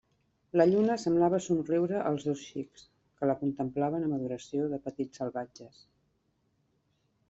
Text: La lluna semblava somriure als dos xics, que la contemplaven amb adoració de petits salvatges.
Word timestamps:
La 0.59 0.65
lluna 0.69 0.95
semblava 1.03 1.39
somriure 1.47 1.99
als 2.13 2.25
dos 2.31 2.41
xics, 2.47 2.87
que 3.21 3.31
la 3.33 3.37
contemplaven 3.45 4.09
amb 4.09 4.19
adoració 4.21 4.69
de 4.75 4.85
petits 4.91 5.23
salvatges. 5.23 5.89